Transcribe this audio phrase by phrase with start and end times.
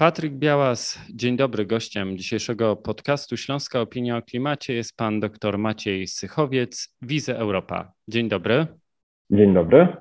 [0.00, 1.66] Patryk Białas, dzień dobry.
[1.66, 7.92] Gościem dzisiejszego podcastu Śląska Opinia o Klimacie jest pan dr Maciej Sychowiec, Wize Europa.
[8.08, 8.66] Dzień dobry.
[9.30, 9.96] Dzień dobry.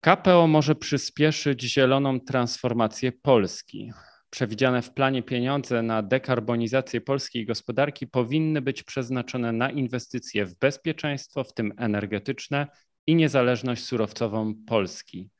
[0.00, 3.92] KPO może przyspieszyć zieloną transformację Polski.
[4.30, 11.44] Przewidziane w planie pieniądze na dekarbonizację polskiej gospodarki powinny być przeznaczone na inwestycje w bezpieczeństwo,
[11.44, 12.66] w tym energetyczne
[13.06, 15.30] i niezależność surowcową Polski.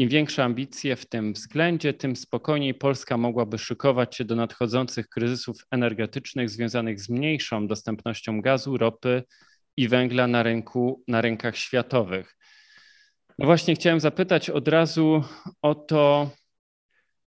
[0.00, 5.56] Im większe ambicje w tym względzie, tym spokojniej Polska mogłaby szykować się do nadchodzących kryzysów
[5.70, 9.22] energetycznych związanych z mniejszą dostępnością gazu, ropy
[9.76, 12.36] i węgla na, rynku, na rynkach światowych.
[13.38, 15.24] No właśnie chciałem zapytać od razu
[15.62, 16.30] o to,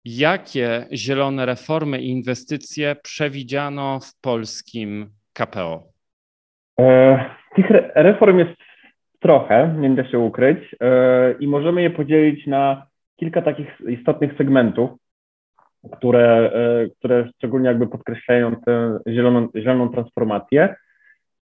[0.05, 5.83] jakie zielone reformy i inwestycje przewidziano w polskim KPO?
[6.81, 7.25] E,
[7.57, 8.70] tych reform jest
[9.21, 14.91] trochę, nie da się ukryć, e, i możemy je podzielić na kilka takich istotnych segmentów,
[15.93, 20.75] które, e, które szczególnie jakby podkreślają tę zieloną, zieloną transformację.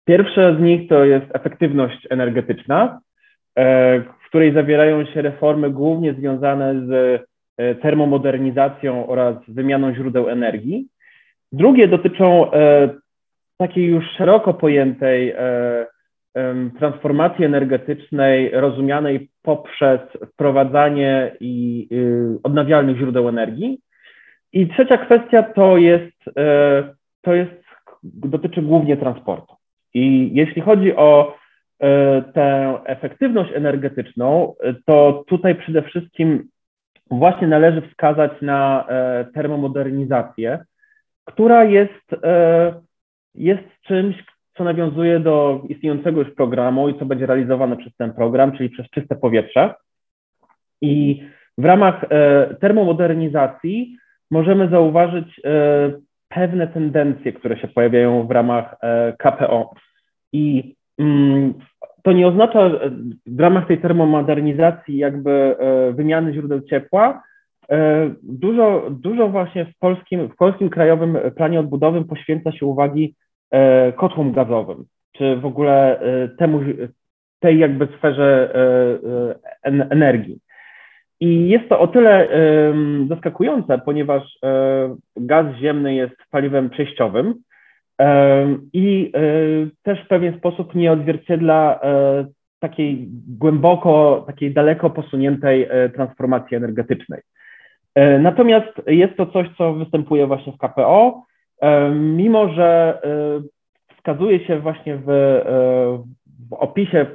[0.05, 3.01] Pierwsze z nich to jest efektywność energetyczna,
[3.57, 7.23] e, w której zawierają się reformy głównie związane z
[7.83, 10.89] termomodernizacją oraz wymianą źródeł energii.
[11.53, 12.51] Drugie dotyczą
[13.59, 15.35] takiej już szeroko pojętej
[16.79, 20.01] transformacji energetycznej rozumianej poprzez
[20.33, 23.81] wprowadzanie i y, odnawialnych źródeł energii.
[24.57, 27.65] I trzecia kwestia to jest, e, to jest,
[28.03, 29.55] dotyczy głównie transportu.
[29.95, 31.37] I jeśli chodzi o
[31.81, 34.55] e, tę efektywność energetyczną,
[34.87, 36.49] to tutaj przede wszystkim
[37.11, 40.65] właśnie należy wskazać na e, termomodernizację,
[41.25, 42.11] która jest,
[43.35, 44.25] jest czymś,
[44.57, 48.91] co nawiązuje do istniejącego już programu i co będzie realizowane przez ten program, czyli przez
[48.91, 49.75] czyste powietrze.
[50.81, 51.23] I
[51.59, 53.97] w ramach e, termomodernizacji
[54.31, 55.93] możemy zauważyć e,
[56.29, 59.75] pewne tendencje, które się pojawiają w ramach e, KPO.
[60.33, 61.55] I mm,
[62.03, 62.71] to nie oznacza
[63.27, 65.57] w ramach tej termomodernizacji jakby
[65.93, 67.23] wymiany źródeł ciepła.
[68.23, 73.15] Dużo, dużo właśnie w polskim, w polskim krajowym planie odbudowym poświęca się uwagi
[73.97, 76.61] kotłom gazowym, czy w ogóle e, temu,
[77.41, 78.55] tej jakby sferze
[79.65, 80.39] e, energii.
[81.21, 82.29] I jest to o tyle
[83.09, 84.39] zaskakujące, ponieważ
[85.17, 87.35] gaz ziemny jest paliwem przejściowym
[88.73, 89.13] i
[89.83, 91.81] też w pewien sposób nie odzwierciedla
[92.61, 97.21] takiej głęboko, takiej daleko posuniętej transformacji energetycznej.
[98.21, 101.23] Natomiast jest to coś, co występuje właśnie w KPO,
[101.95, 105.45] mimo że e, wskazuje się właśnie w, e,
[106.51, 107.07] w opisie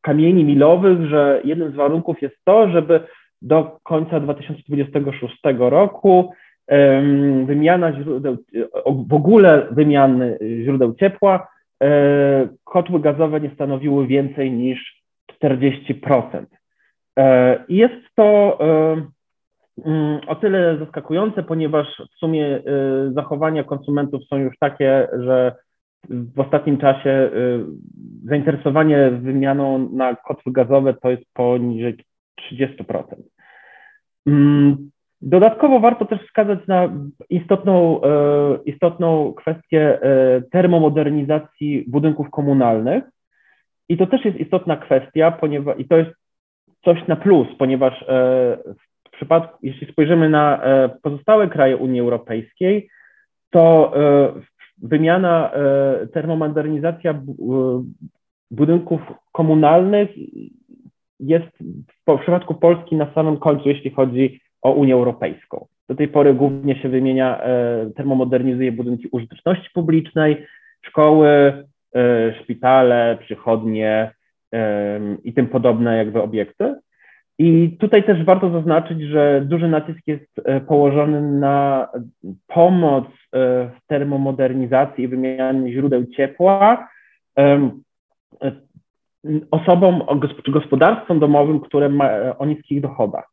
[0.00, 3.00] kamieni milowych, że jednym z warunków jest to, żeby
[3.42, 6.32] do końca 2026 roku
[7.44, 8.36] wymiana źródeł,
[8.86, 11.48] w ogóle wymiany źródeł ciepła,
[11.82, 16.46] e, kotły gazowe nie stanowiły więcej niż 40%.
[17.68, 18.58] I jest to
[20.26, 25.56] o tyle zaskakujące, ponieważ w sumie y, zachowania konsumentów są już takie, że
[26.08, 27.64] w ostatnim czasie y,
[28.24, 31.96] zainteresowanie wymianą na kotły gazowe to jest poniżej
[32.52, 33.04] 30%.
[34.26, 36.88] Mm, dodatkowo warto też wskazać na
[37.30, 38.08] istotną, y,
[38.64, 39.98] istotną kwestię
[40.52, 43.04] termomodernizacji budynków komunalnych.
[43.88, 46.10] I to też jest istotna kwestia, ponieważ i to jest
[46.84, 48.04] coś na plus, ponieważ
[49.20, 52.88] przypadku, jeśli spojrzymy na e, pozostałe kraje Unii Europejskiej,
[53.50, 54.32] to e,
[54.82, 57.22] wymiana, e, termomodernizacja
[58.50, 59.00] budynków
[59.32, 60.10] komunalnych
[61.20, 61.46] jest
[62.06, 65.66] w przypadku Polski na samym końcu, jeśli chodzi o Unię Europejską.
[65.88, 67.40] Do tej pory głównie się wymienia,
[67.96, 70.46] termomodernizuje budynki użyteczności publicznej,
[70.82, 71.64] szkoły,
[72.42, 74.10] szpitale, przychodnie
[75.24, 76.74] i tym podobne jakby obiekty.
[77.42, 81.88] I tutaj też warto zaznaczyć, że duży nacisk jest e, położony na
[82.46, 83.08] pomoc e,
[83.66, 86.88] w termomodernizacji i wymianie źródeł ciepła
[87.38, 87.70] e,
[89.50, 90.02] osobom
[90.44, 93.30] czy gospodarstwom domowym, które ma o niskich dochodach.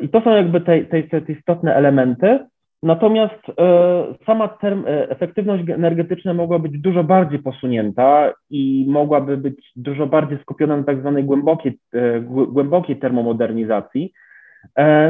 [0.00, 2.38] I to są jakby te, te, te istotne elementy.
[2.82, 9.72] Natomiast e, sama term, e, efektywność energetyczna mogła być dużo bardziej posunięta i mogłaby być
[9.76, 14.12] dużo bardziej skupiona na tak zwanej głębokiej, e, głębokiej termomodernizacji.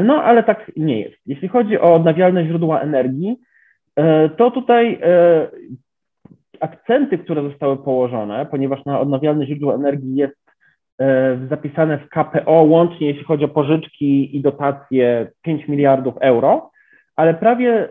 [0.03, 1.17] No, ale tak nie jest.
[1.25, 3.37] Jeśli chodzi o odnawialne źródła energii,
[4.37, 4.99] to tutaj
[6.59, 10.37] akcenty, które zostały położone, ponieważ na odnawialne źródła energii jest
[11.49, 16.71] zapisane w KPO łącznie, jeśli chodzi o pożyczki i dotacje 5 miliardów euro,
[17.17, 17.87] ale prawie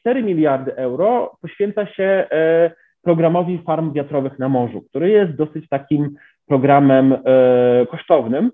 [0.00, 2.26] 4 miliardy euro poświęca się
[3.02, 6.14] programowi farm wiatrowych na morzu, który jest dosyć takim
[6.46, 7.16] programem
[7.90, 8.50] kosztownym,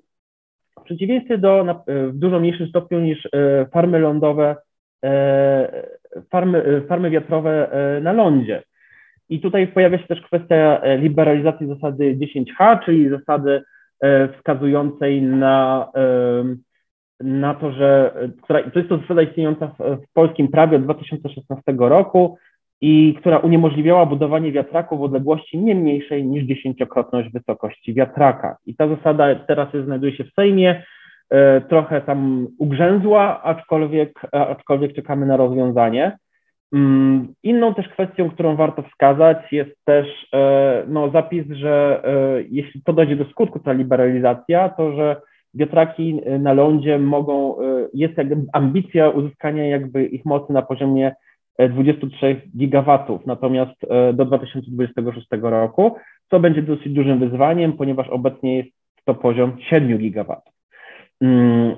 [0.80, 3.28] w przeciwieństwie do w dużo mniejszym stopniu niż
[3.72, 4.56] farmy lądowe,
[6.30, 7.70] farmy, farmy wiatrowe
[8.02, 8.62] na lądzie.
[9.28, 13.62] I tutaj pojawia się też kwestia liberalizacji zasady 10H, czyli zasady
[14.00, 15.88] E, wskazującej na,
[17.20, 21.62] na to, że która, to jest to zasada istniejąca w, w polskim prawie od 2016
[21.78, 22.38] roku
[22.80, 28.56] i która uniemożliwiała budowanie wiatraków w odległości nie mniejszej niż dziesięciokrotność wysokości wiatraka.
[28.66, 30.84] I ta zasada teraz znajduje się w Sejmie,
[31.30, 36.16] e, trochę tam ugrzęzła, aczkolwiek, aczkolwiek czekamy na rozwiązanie.
[36.72, 42.82] Mm, inną też kwestią, którą warto wskazać, jest też e, no, zapis, że e, jeśli
[42.82, 45.16] to dojdzie do skutku, ta liberalizacja, to że
[45.54, 51.14] wiatraki na lądzie mogą, e, jest jakby ambicja uzyskania jakby ich mocy na poziomie
[51.70, 53.72] 23 gigawatów, natomiast
[54.14, 55.96] do 2026 roku,
[56.30, 58.70] co będzie dosyć dużym wyzwaniem, ponieważ obecnie jest
[59.04, 60.52] to poziom 7 gigawatów.
[61.20, 61.76] Mm,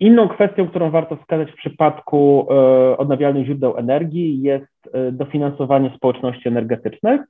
[0.00, 6.48] Inną kwestią, którą warto wskazać w przypadku e, odnawialnych źródeł energii jest e, dofinansowanie społeczności
[6.48, 7.20] energetycznych.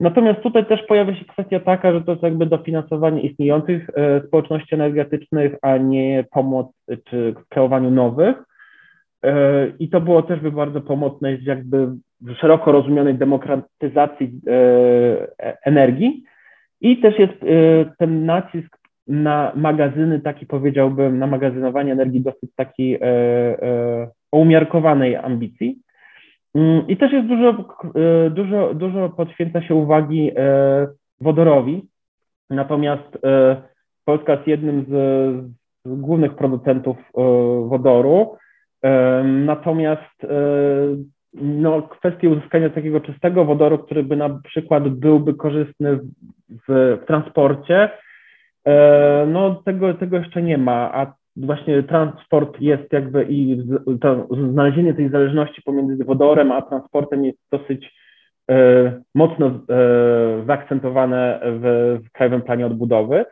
[0.00, 4.74] Natomiast tutaj też pojawia się kwestia taka, że to jest jakby dofinansowanie istniejących e, społeczności
[4.74, 6.66] energetycznych, a nie pomoc
[7.04, 8.36] czy kreowaniu nowych.
[9.78, 11.86] I to było też by bardzo pomocne jakby
[12.20, 14.40] w szeroko rozumianej demokratyzacji
[15.64, 16.24] energii.
[16.80, 17.32] I też jest
[17.98, 18.78] ten nacisk
[19.08, 25.78] na magazyny, taki powiedziałbym, na magazynowanie energii dosyć taki e, e, o umiarkowanej ambicji.
[26.54, 27.50] Mm, I też jest dużo,
[27.94, 30.86] e, dużo, dużo poświęca się uwagi e,
[31.20, 31.88] wodorowi,
[32.50, 33.62] natomiast e,
[34.04, 34.90] Polska jest jednym z,
[35.84, 36.96] z głównych producentów
[37.68, 38.36] wodoru,
[39.24, 40.26] natomiast
[41.34, 45.98] no, kwestie uzyskania takiego czystego wodoru, który by na przykład byłby korzystny
[46.68, 47.90] w, w transporcie,
[49.26, 51.14] no tego, tego jeszcze nie ma, a
[51.46, 53.62] właśnie transport jest jakby i
[54.00, 57.94] to znalezienie tej zależności pomiędzy wodorem a transportem jest dosyć
[58.50, 59.52] e, mocno e,
[60.46, 63.24] zaakcentowane w, w Krajowym Planie Odbudowy.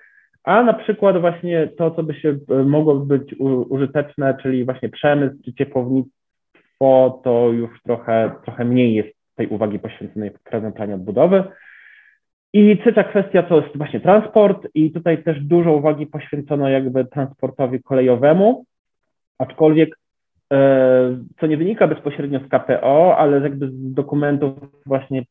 [0.45, 3.35] A na przykład właśnie to, co by się mogło być
[3.69, 10.31] użyteczne, czyli właśnie przemysł czy ciepłownictwo, to już trochę, trochę mniej jest tej uwagi poświęconej
[10.31, 11.45] w Krajowym Planie Odbudowy.
[12.57, 17.83] I trzecia kwestia to jest właśnie transport i tutaj też dużo uwagi poświęcono jakby transportowi
[17.83, 18.65] kolejowemu,
[19.39, 19.99] aczkolwiek
[20.53, 20.59] e,
[21.41, 24.53] co nie wynika bezpośrednio z KPO, ale jakby z dokumentów
[24.87, 25.23] właśnie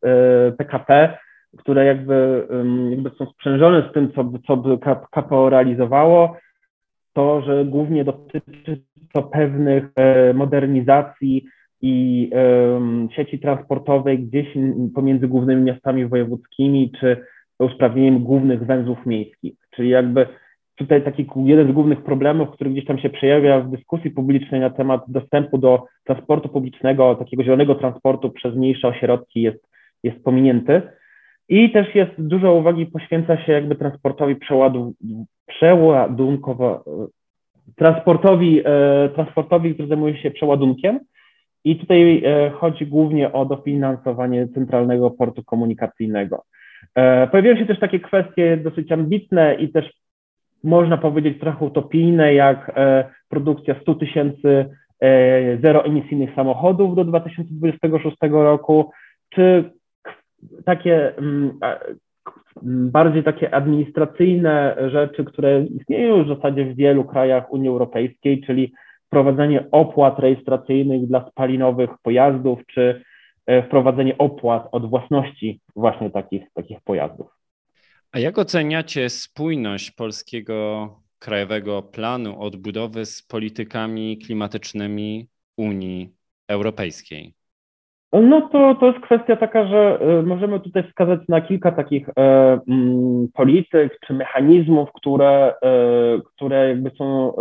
[0.58, 1.18] PKP, e,
[1.58, 2.48] które jakby,
[2.90, 4.78] jakby są sprzężone z tym, co, co by
[5.12, 6.38] KPO realizowało,
[7.14, 8.82] to, że głównie dotyczy
[9.14, 11.46] to pewnych e, modernizacji
[11.82, 12.30] i
[13.16, 14.48] sieci transportowej gdzieś
[14.96, 17.18] pomiędzy głównymi miastami wojewódzkimi, czy
[17.60, 19.54] usprawnieniem głównych węzłów miejskich.
[19.76, 20.28] Czyli jakby
[20.76, 24.70] tutaj taki jeden z głównych problemów, który gdzieś tam się przejawia w dyskusji publicznej na
[24.70, 29.68] temat dostępu do transportu publicznego, takiego zielonego transportu przez mniejsze ośrodki jest,
[30.04, 30.82] jest pominięty.
[31.50, 34.94] I też jest dużo uwagi poświęca się jakby transportowi przeładu,
[35.46, 36.84] przeładunkowo,
[37.76, 41.00] transportowi, e, transportowi, który zajmuje się przeładunkiem,
[41.66, 46.44] i tutaj e, chodzi głównie o dofinansowanie centralnego portu komunikacyjnego.
[46.96, 49.94] E, pojawiają się też takie kwestie dosyć ambitne i też
[50.64, 54.66] można powiedzieć trochę utopijne, jak e, produkcja 100 tysięcy
[55.62, 58.92] zeroemisyjnych samochodów do 2026 roku,
[59.30, 59.72] czy
[60.66, 61.60] takie mm,
[62.92, 68.74] bardziej takie administracyjne rzeczy, które istnieją już w zasadzie w wielu krajach Unii Europejskiej, czyli
[69.08, 73.04] wprowadzenie opłat rejestracyjnych dla spalinowych pojazdów, czy
[73.46, 77.28] e, wprowadzenie opłat od własności właśnie takich, takich pojazdów.
[78.12, 86.14] A jak oceniacie spójność polskiego krajowego planu odbudowy z politykami klimatycznymi Unii
[86.48, 87.34] Europejskiej?
[88.14, 92.14] No to, to jest kwestia taka, że e, możemy tutaj wskazać na kilka takich e,
[92.68, 95.54] m, polityk czy mechanizmów, które,
[96.36, 97.34] które jakby są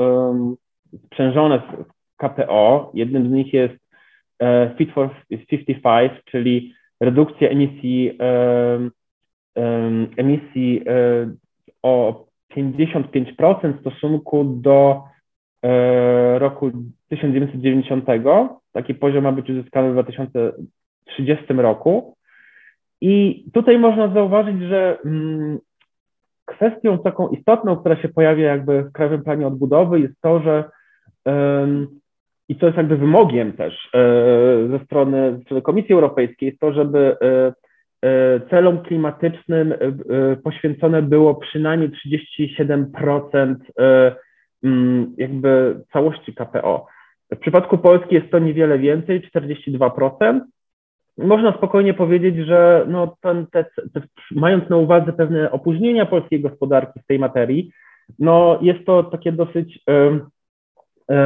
[1.07, 1.85] sprzężone z
[2.17, 2.91] KPO.
[2.95, 3.75] Jednym z nich jest
[4.39, 8.19] e, Fit for 55, czyli redukcja emisji,
[10.17, 11.35] emisji e,
[11.83, 12.25] o
[12.57, 15.03] 55% w stosunku do
[15.63, 16.71] e, roku
[17.09, 18.05] 1990.
[18.73, 22.17] Taki poziom ma być uzyskany w 2030 roku.
[23.01, 25.59] I tutaj można zauważyć, że mm,
[26.45, 30.65] kwestią taką istotną, która się pojawia jakby w Krajowym Planie Odbudowy jest to, że
[32.49, 33.91] i co jest jakby wymogiem też
[34.71, 37.17] ze strony, ze strony Komisji Europejskiej, jest to, żeby
[38.51, 39.75] celom klimatycznym
[40.45, 43.55] poświęcone było przynajmniej 37%
[44.65, 46.87] mm, jakby całości KPO.
[47.33, 50.41] W przypadku Polski jest to niewiele więcej, 42%.
[51.19, 57.01] Można spokojnie powiedzieć, że no ten, te, te, mając na uwadze pewne opóźnienia polskiej gospodarki
[57.01, 57.71] w tej materii,
[58.19, 59.81] no jest to takie dosyć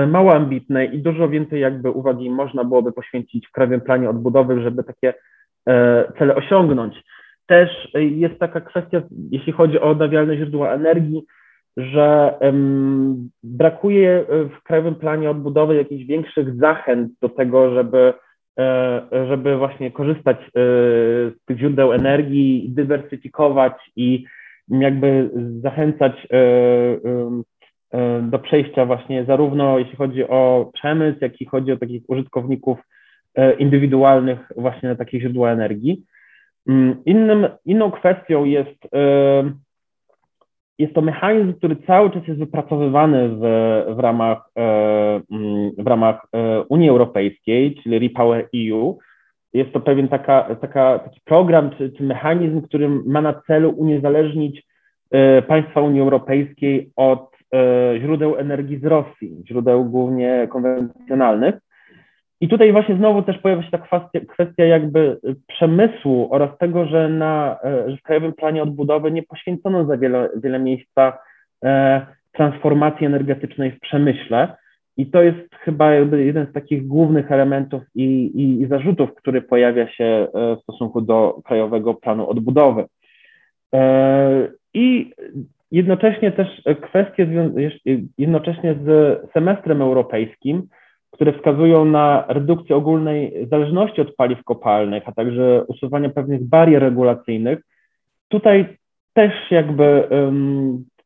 [0.07, 4.85] mało ambitne i dużo więcej jakby uwagi można byłoby poświęcić w Krajowym Planie Odbudowy, żeby
[4.85, 5.73] takie y,
[6.19, 7.03] cele osiągnąć.
[7.47, 11.23] Też jest taka kwestia, jeśli chodzi o odnawialne źródła energii,
[11.77, 18.15] że um, brakuje w Krajowym Planie Odbudowy jakichś większych zachęt do tego, żeby,
[18.59, 20.51] e, żeby właśnie korzystać e,
[21.31, 24.25] z tych źródeł energii, dywersyfikować i
[24.69, 25.31] jakby
[25.61, 26.39] zachęcać e,
[28.23, 32.79] do przejścia właśnie zarówno jeśli chodzi o przemysł, jak i chodzi o takich użytkowników
[33.59, 36.03] indywidualnych właśnie na takie źródła energii.
[36.69, 38.89] Mm, innym, inną kwestią jest
[40.79, 43.41] jest to mechanizm, który cały czas jest wypracowywany w,
[43.97, 48.99] w, ramach, e, mm, w ramach e, Unii Europejskiej, czyli Repower EU.
[49.53, 54.63] Jest to pewien taka, taka, taki program czy, czy mechanizm, który ma na celu uniezależnić
[55.11, 57.38] e, państwa Unii Europejskiej od
[58.01, 61.55] źródeł energii z Rosji, źródeł głównie konwencjonalnych.
[62.41, 67.09] I tutaj właśnie znowu też pojawia się ta kwestia, kwestia jakby przemysłu oraz tego, że,
[67.09, 71.19] na, e, że w Krajowym Planie Odbudowy nie poświęcono za wiele, wiele miejsca
[71.65, 74.57] e, transformacji energetycznej w przemyśle.
[74.97, 79.89] I to jest chyba jeden z takich głównych elementów i, i, i zarzutów, który pojawia
[79.89, 82.85] się e, w stosunku do Krajowego Planu Odbudowy.
[84.75, 85.13] I
[85.71, 87.29] jednocześnie też kwestie
[88.19, 90.63] jednocześnie z semestrem europejskim,
[91.11, 97.59] które wskazują na redukcję ogólnej zależności od paliw kopalnych, a także usuwanie pewnych barier regulacyjnych.
[98.29, 98.77] Tutaj
[99.15, 100.09] też jakby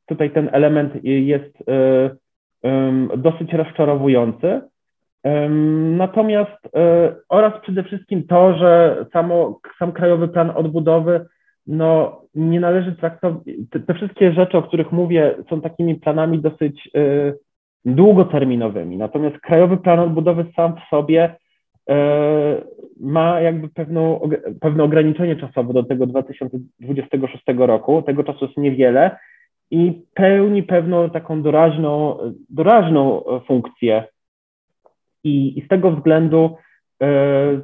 [0.07, 2.11] tutaj ten element jest e,
[3.17, 4.61] dosyć rozczarowujący.
[5.97, 11.27] Natomiast e, oraz przede wszystkim to, że samo, sam Krajowy Plan Odbudowy
[11.67, 16.91] no, nie należy traktować, te, te, wszystkie rzeczy, o których mówię, są takimi planami dosyć
[16.95, 17.33] e,
[17.85, 18.97] długoterminowymi.
[18.97, 21.37] Natomiast Krajowy Plan Odbudowy sam w sobie
[21.89, 22.63] e,
[23.01, 24.21] ma jakby pewną,
[24.61, 28.03] pewne ograniczenie czasowe do tego 2026 roku.
[28.03, 29.17] Tego czasu jest niewiele
[29.71, 32.19] i pełni pewną taką doraźną,
[32.51, 34.05] doraźną funkcję.
[35.25, 36.57] I, i z tego względu
[37.03, 37.61] e,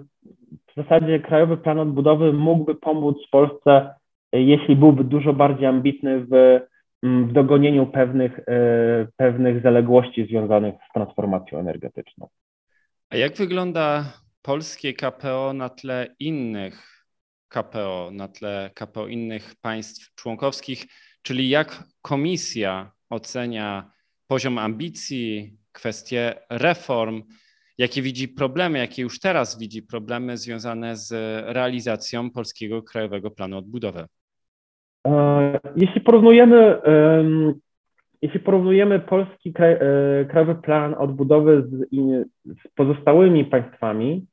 [0.78, 3.94] w zasadzie Krajowy Plan Odbudowy mógłby pomóc Polsce,
[4.32, 6.60] jeśli byłby dużo bardziej ambitny w
[7.02, 12.28] Mm, w dogonieniu pewnych, e, pewnych zaległości związanych z transformacją energetyczną.
[13.10, 17.04] A jak wygląda polskie KPO na tle innych
[17.48, 20.86] KPO, na tle KPO innych państw członkowskich,
[21.22, 23.90] czyli jak komisja ocenia
[24.26, 27.22] poziom ambicji, kwestie reform,
[27.78, 31.12] jakie widzi problemy, jakie już teraz widzi problemy związane z
[31.54, 34.04] realizacją Polskiego Krajowego Planu Odbudowy?
[35.06, 36.80] E, jeśli porównujemy,
[38.22, 39.78] jeśli porównujemy polski kraj, e,
[40.30, 41.88] krajowy plan odbudowy z,
[42.44, 44.26] z pozostałymi państwami,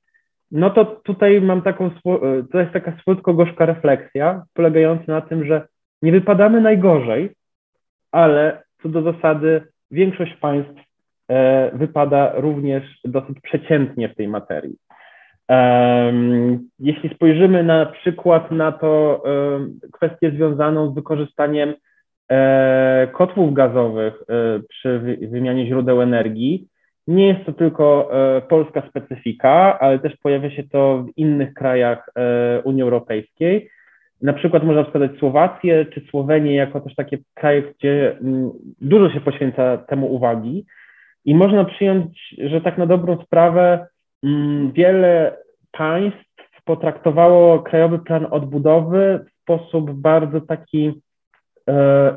[0.51, 1.91] no to tutaj mam taką, e,
[2.51, 5.67] to jest taka słodko-gorzka refleksja, polegająca na tym, że
[6.01, 7.35] nie wypadamy najgorzej,
[8.11, 10.84] ale co do zasady większość państw
[11.73, 14.75] wypada również dosyć przeciętnie w tej materii.
[16.79, 19.23] Jeśli spojrzymy na przykład na to
[19.93, 21.73] kwestię związaną z wykorzystaniem
[22.31, 26.67] e, kotłów gazowych e, przy wymianie źródeł energii,
[27.07, 32.09] nie jest to tylko e, polska specyfika, ale też pojawia się to w innych krajach
[32.63, 33.69] Unii Europejskiej.
[34.21, 38.51] Na przykład można wskazać Słowację czy Słowenię jako też takie kraje, gdzie mm,
[38.81, 40.65] dużo się poświęca temu uwagi.
[41.25, 43.87] I można przyjąć, że tak na dobrą sprawę
[44.25, 45.37] Mm, wiele
[45.71, 51.01] państw potraktowało Krajowy Plan Odbudowy w sposób bardzo taki
[51.69, 52.15] e,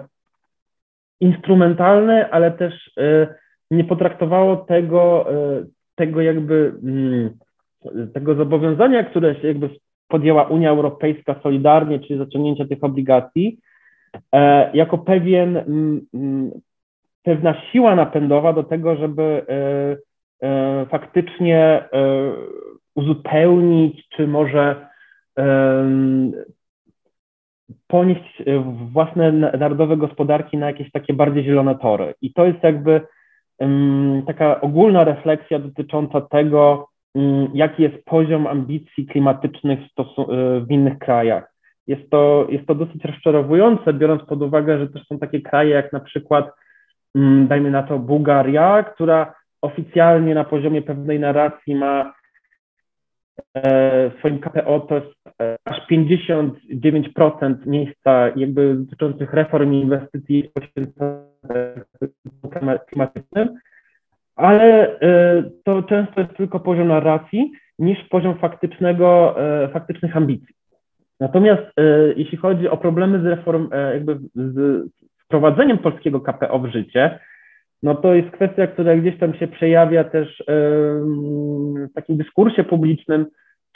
[1.20, 3.34] instrumentalny, ale też e,
[3.70, 7.30] nie potraktowało tego, e, tego jakby mm,
[8.14, 9.70] tego zobowiązania, które się jakby
[10.08, 13.58] podjęła Unia Europejska solidarnie, czyli zaciągnięcia tych obligacji,
[14.32, 16.50] e, jako pewien, m, mm,
[17.28, 20.08] pewna siła napędowa do tego, żeby e,
[20.42, 21.88] E, faktycznie e,
[22.94, 24.88] uzupełnić, czy może
[27.86, 28.42] ponieść
[28.92, 32.14] własne narodowe gospodarki na jakieś takie bardziej zielone tory.
[32.22, 33.00] I to jest jakby
[34.26, 36.88] taka ogólna refleksja dotycząca tego,
[37.54, 39.78] jaki jest poziom ambicji klimatycznych
[40.66, 41.52] w, innych krajach.
[41.86, 45.92] Jest to, jest to dosyć rozczarowujące, biorąc pod uwagę, że też są takie kraje jak
[45.92, 46.50] na przykład,
[47.48, 52.14] dajmy na to, Bułgaria, która oficjalnie na poziomie pewnej narracji ma
[53.54, 60.50] e, w swoim KPO to jest e, aż 59% miejsca jakby dotyczących reform i inwestycji
[62.88, 63.48] klimatycznym,
[64.36, 69.36] ale e, to często jest tylko poziom narracji niż poziom faktycznego,
[69.72, 70.54] faktycznych ambicji.
[71.20, 71.62] Natomiast
[72.16, 74.86] jeśli chodzi o problemy z reform, jakby z
[75.28, 77.18] wprowadzeniem polskiego KPO w życie,
[77.82, 80.44] no to jest kwestia, która gdzieś tam się przejawia też
[81.90, 83.26] w takim dyskursie publicznym,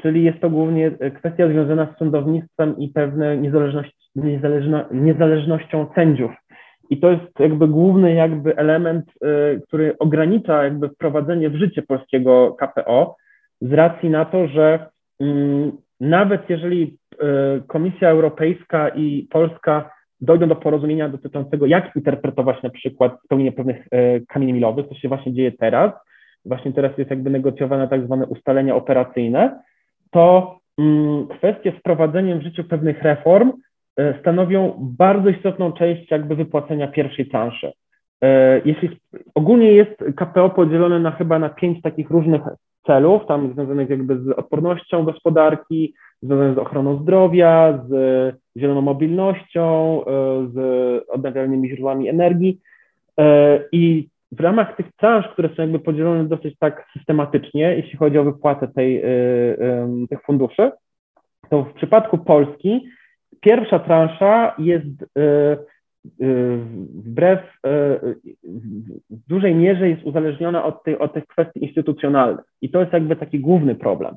[0.03, 6.31] czyli jest to głównie kwestia związana z sądownictwem i pewną niezależność, niezależno, niezależnością sędziów.
[6.91, 12.57] I to jest jakby główny jakby element, e, który ogranicza jakby wprowadzenie w życie polskiego
[12.61, 13.17] KPO
[13.61, 14.87] z racji na to, że
[15.21, 19.91] mm, nawet jeżeli e, Komisja Europejska i Polska
[20.23, 25.09] dojdą do porozumienia dotyczącego, jak interpretować na przykład spełnienie pewnych e, kamieni milowych, co się
[25.09, 25.93] właśnie dzieje teraz,
[26.45, 29.62] właśnie teraz jest jakby negocjowane tak zwane ustalenia operacyjne,
[30.11, 33.52] to mm, kwestie z wprowadzeniem w życiu pewnych reform
[33.97, 37.73] e, stanowią bardzo istotną część jakby wypłacenia pierwszej transzy.
[38.23, 39.00] E, jeśli
[39.35, 42.43] ogólnie jest KPO podzielone na chyba na pięć takich różnych
[42.87, 47.93] celów, tam związanych jakby z odpornością gospodarki, związanych z ochroną zdrowia, z
[48.57, 50.07] zieloną mobilnością, e,
[50.55, 50.59] z
[51.09, 52.61] odnawialnymi źródłami energii.
[53.21, 58.19] E, I w ramach tych transz, które są jakby podzielone dosyć tak systematycznie, jeśli chodzi
[58.19, 59.07] o wypłatę tej, e,
[60.11, 60.71] tych funduszy,
[61.50, 62.88] to w przypadku Polski
[63.41, 65.17] pierwsza transza jest
[66.95, 67.41] wbrew
[69.11, 72.44] w dużej mierze jest uzależniona od, od tych kwestii instytucjonalnych.
[72.62, 74.16] I to jest jakby taki główny problem.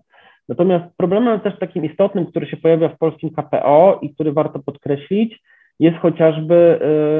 [0.49, 5.39] Natomiast problemem też takim istotnym, który się pojawia w polskim KPO i który warto podkreślić,
[5.79, 6.79] jest chociażby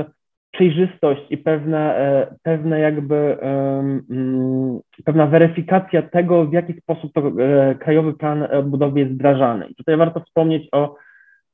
[0.09, 0.15] y,
[0.55, 7.75] przejrzystość i pewne, e, pewne jakby mm, pewna weryfikacja tego, w jaki sposób to e,
[7.75, 9.67] krajowy plan odbudowy jest wdrażany.
[9.67, 10.95] I tutaj warto wspomnieć o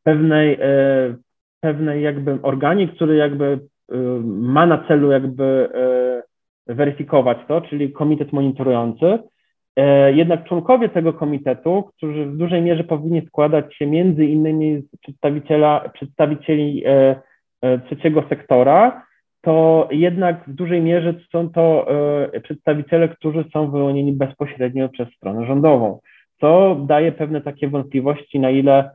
[0.03, 0.57] pewnej,
[1.59, 3.59] pewnej jakby organie, który jakby
[4.23, 5.69] ma na celu jakby
[6.67, 9.19] weryfikować to, czyli komitet monitorujący,
[10.13, 15.89] jednak członkowie tego komitetu, którzy w dużej mierze powinni składać się między innymi z przedstawiciela,
[15.93, 17.15] przedstawicieli e,
[17.61, 19.05] e, trzeciego sektora,
[19.41, 21.87] to jednak w dużej mierze są to
[22.43, 25.99] przedstawiciele, którzy są wyłonieni bezpośrednio przez stronę rządową,
[26.41, 28.91] co daje pewne takie wątpliwości, na ile,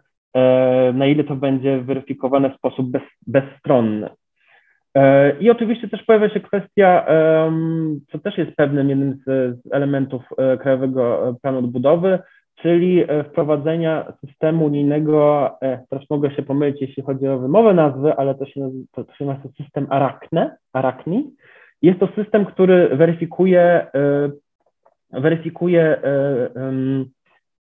[0.94, 4.08] na ile to będzie weryfikowane w sposób bez, bezstronny.
[4.96, 7.06] E, I oczywiście też pojawia się kwestia,
[8.12, 12.18] co też jest pewnym jednym z elementów e, Krajowego Planu Odbudowy,
[12.54, 15.50] czyli e, wprowadzenia systemu unijnego,
[15.90, 19.24] teraz mogę się pomylić, jeśli chodzi o wymowę nazwy, ale to się, to, to się
[19.24, 21.30] nazywa system Arachne, Arachni.
[21.82, 23.86] Jest to system, który weryfikuje,
[25.12, 26.00] weryfikuje
[26.54, 27.04] um,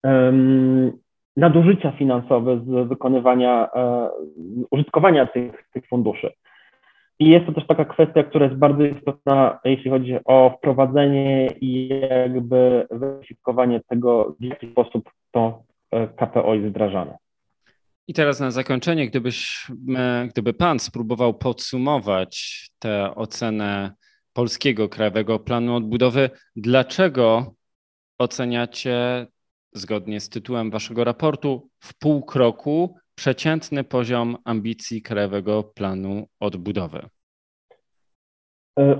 [0.03, 0.91] um,
[1.37, 3.69] nadużycia finansowe z wykonywania,
[4.71, 6.31] użytkowania tych, tych funduszy.
[7.19, 11.87] I jest to też taka kwestia, która jest bardzo istotna, jeśli chodzi o wprowadzenie i
[12.09, 17.17] jakby weryfikowanie tego, w jaki sposób to e, KPO jest wdrażane.
[18.07, 23.91] I teraz na zakończenie, gdybyś, e, gdyby Pan spróbował podsumować tę ocenę
[24.33, 27.53] Polskiego Krajowego Planu Odbudowy, dlaczego
[28.17, 29.27] oceniacie,
[29.73, 36.99] zgodnie z tytułem Waszego raportu, w pół kroku przeciętny poziom ambicji Krajowego Planu Odbudowy?
[38.79, 38.95] E,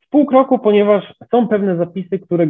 [0.00, 2.46] w pół kroku, ponieważ są pewne zapisy, które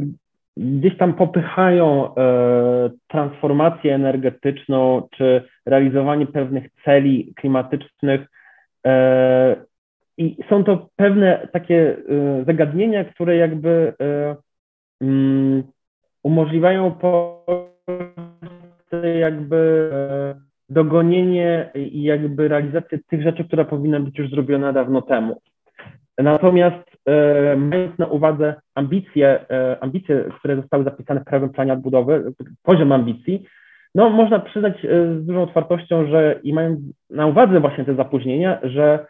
[0.56, 8.20] gdzieś tam popychają e, transformację energetyczną czy realizowanie pewnych celi klimatycznych.
[8.86, 9.56] E,
[10.18, 11.96] I są to pewne takie
[12.46, 13.94] zagadnienia, które jakby
[15.00, 15.62] mm,
[16.22, 16.98] umożliwiają
[19.20, 19.90] jakby
[20.72, 25.40] dogonienie i jakby realizację tych rzeczy, która powinna być już zrobiona dawno temu.
[26.18, 32.32] Natomiast e, mając na uwadze ambicje, e, ambicje, które zostały zapisane w Krajowym Planie Odbudowy,
[32.62, 33.46] poziom ambicji,
[33.94, 34.88] no można przyznać e,
[35.20, 36.80] z dużą otwartością, że i mając
[37.10, 39.06] na uwadze właśnie te zapóźnienia, że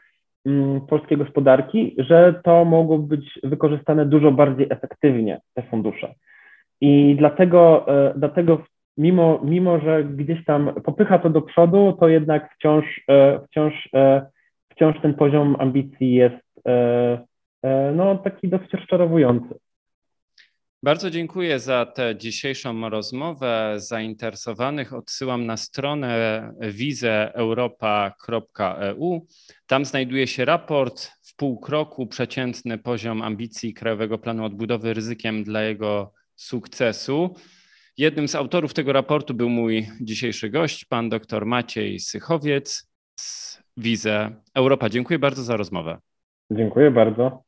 [0.46, 6.14] mm, polskiej gospodarki, że to mogło być wykorzystane dużo bardziej efektywnie, te fundusze.
[6.80, 8.62] I dlatego, e, dlatego
[8.96, 14.26] mimo, mimo że gdzieś tam popycha to do przodu, to jednak wciąż, e, wciąż, e,
[14.68, 16.42] wciąż ten poziom ambicji jest,
[17.94, 19.54] no, taki dosyć rozczarowujący.
[20.84, 23.74] Bardzo dziękuję za tę dzisiejszą rozmowę.
[23.76, 29.26] Zainteresowanych odsyłam na stronę wizeeuropa.eu.
[29.66, 35.62] Tam znajduje się raport w pół kroku przeciętny poziom ambicji Krajowego Planu Odbudowy ryzykiem dla
[35.62, 37.34] jego sukcesu.
[37.98, 44.30] Jednym z autorów tego raportu był mój dzisiejszy gość, pan dr Maciej Sychowiec z Wize
[44.54, 44.88] Europa.
[44.88, 45.98] Dziękuję bardzo za rozmowę.
[46.50, 47.42] Dziękuję bardzo.